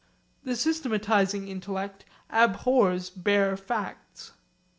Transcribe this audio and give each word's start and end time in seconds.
The 0.43 0.55
systematising 0.55 1.47
intellect 1.47 2.05
abhors 2.31 3.11
bare 3.11 3.55
facts. 3.55 4.31